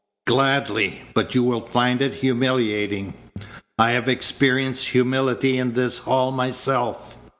"Gladly, 0.25 1.03
but 1.13 1.35
you 1.35 1.43
will 1.43 1.61
find 1.61 2.01
it 2.01 2.15
humiliating. 2.15 3.13
I 3.77 3.91
have 3.91 4.09
experienced 4.09 4.87
humility 4.87 5.59
in 5.59 5.73
this 5.73 5.99
hall 5.99 6.31
myself. 6.31 7.17